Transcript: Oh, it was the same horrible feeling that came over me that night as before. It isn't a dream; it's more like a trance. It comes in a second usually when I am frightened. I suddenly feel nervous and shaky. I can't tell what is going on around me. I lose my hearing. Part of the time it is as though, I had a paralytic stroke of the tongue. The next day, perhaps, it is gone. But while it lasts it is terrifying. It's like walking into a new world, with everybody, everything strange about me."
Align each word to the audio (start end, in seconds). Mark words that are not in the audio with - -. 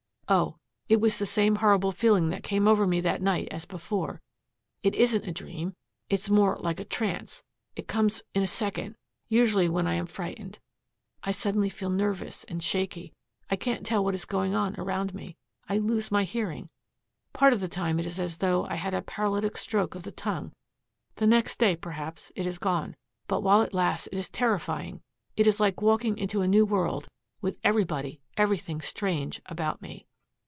Oh, 0.33 0.55
it 0.87 1.01
was 1.01 1.17
the 1.17 1.25
same 1.25 1.57
horrible 1.57 1.91
feeling 1.91 2.29
that 2.29 2.41
came 2.41 2.65
over 2.65 2.87
me 2.87 3.01
that 3.01 3.21
night 3.21 3.49
as 3.51 3.65
before. 3.65 4.21
It 4.81 4.95
isn't 4.95 5.27
a 5.27 5.33
dream; 5.33 5.73
it's 6.09 6.29
more 6.29 6.55
like 6.61 6.79
a 6.79 6.85
trance. 6.85 7.43
It 7.75 7.89
comes 7.89 8.21
in 8.33 8.41
a 8.41 8.47
second 8.47 8.95
usually 9.27 9.67
when 9.67 9.87
I 9.87 9.95
am 9.95 10.05
frightened. 10.07 10.59
I 11.21 11.33
suddenly 11.33 11.67
feel 11.67 11.89
nervous 11.89 12.45
and 12.45 12.63
shaky. 12.63 13.11
I 13.49 13.57
can't 13.57 13.85
tell 13.85 14.05
what 14.05 14.13
is 14.15 14.23
going 14.23 14.55
on 14.55 14.73
around 14.79 15.13
me. 15.13 15.35
I 15.67 15.77
lose 15.79 16.11
my 16.11 16.23
hearing. 16.23 16.69
Part 17.33 17.51
of 17.51 17.59
the 17.59 17.67
time 17.67 17.99
it 17.99 18.05
is 18.05 18.17
as 18.17 18.37
though, 18.37 18.63
I 18.67 18.75
had 18.75 18.93
a 18.93 19.01
paralytic 19.01 19.57
stroke 19.57 19.95
of 19.95 20.03
the 20.03 20.13
tongue. 20.13 20.53
The 21.17 21.27
next 21.27 21.59
day, 21.59 21.75
perhaps, 21.75 22.31
it 22.37 22.47
is 22.47 22.57
gone. 22.57 22.95
But 23.27 23.41
while 23.41 23.61
it 23.63 23.73
lasts 23.73 24.07
it 24.13 24.17
is 24.17 24.29
terrifying. 24.29 25.01
It's 25.35 25.59
like 25.59 25.81
walking 25.81 26.17
into 26.17 26.39
a 26.39 26.47
new 26.47 26.65
world, 26.65 27.09
with 27.41 27.59
everybody, 27.65 28.21
everything 28.37 28.79
strange 28.79 29.41
about 29.47 29.81
me." 29.81 30.05